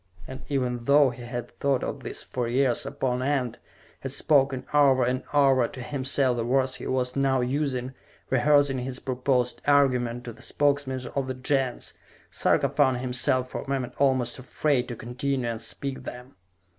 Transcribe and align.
And, 0.27 0.41
even 0.49 0.85
though 0.85 1.11
he 1.11 1.21
had 1.21 1.59
thought 1.59 1.83
of 1.83 1.99
this 1.99 2.23
for 2.23 2.47
years 2.47 2.87
upon 2.87 3.21
end, 3.21 3.59
had 3.99 4.11
spoken 4.11 4.65
over 4.73 5.03
and 5.05 5.21
over 5.31 5.67
to 5.67 5.79
himself 5.79 6.37
the 6.37 6.43
words 6.43 6.77
he 6.77 6.87
was 6.87 7.15
now 7.15 7.41
using, 7.41 7.93
rehearsing 8.31 8.79
his 8.79 8.97
proposed 8.97 9.61
argument 9.67 10.23
to 10.23 10.33
the 10.33 10.41
Spokesmen 10.41 11.01
of 11.15 11.27
the 11.27 11.35
Gens, 11.35 11.93
Sarka 12.31 12.67
found 12.67 12.97
himself 12.97 13.51
for 13.51 13.61
a 13.61 13.69
moment 13.69 13.93
almost 13.97 14.39
afraid 14.39 14.87
to 14.87 14.95
continue 14.95 15.45
and 15.47 15.61
speak 15.61 16.01
them. 16.01 16.33